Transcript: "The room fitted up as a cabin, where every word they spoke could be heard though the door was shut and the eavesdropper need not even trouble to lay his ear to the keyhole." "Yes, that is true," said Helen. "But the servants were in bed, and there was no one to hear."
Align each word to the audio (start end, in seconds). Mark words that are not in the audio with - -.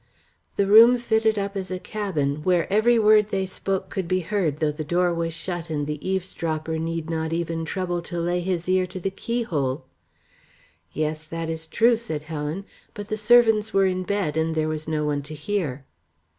"The 0.55 0.65
room 0.65 0.97
fitted 0.97 1.37
up 1.37 1.55
as 1.55 1.69
a 1.69 1.77
cabin, 1.77 2.41
where 2.41 2.65
every 2.73 2.97
word 2.97 3.29
they 3.29 3.45
spoke 3.45 3.91
could 3.91 4.07
be 4.07 4.21
heard 4.21 4.57
though 4.57 4.71
the 4.71 4.83
door 4.83 5.13
was 5.13 5.31
shut 5.31 5.69
and 5.69 5.85
the 5.85 6.01
eavesdropper 6.09 6.79
need 6.79 7.07
not 7.07 7.31
even 7.33 7.65
trouble 7.65 8.01
to 8.09 8.19
lay 8.19 8.39
his 8.39 8.67
ear 8.67 8.87
to 8.87 8.99
the 8.99 9.11
keyhole." 9.11 9.85
"Yes, 10.91 11.25
that 11.25 11.51
is 11.51 11.67
true," 11.67 11.97
said 11.97 12.23
Helen. 12.23 12.65
"But 12.95 13.09
the 13.09 13.15
servants 13.15 13.75
were 13.75 13.85
in 13.85 14.01
bed, 14.01 14.37
and 14.37 14.55
there 14.55 14.67
was 14.67 14.87
no 14.87 15.05
one 15.05 15.21
to 15.21 15.35
hear." 15.35 15.85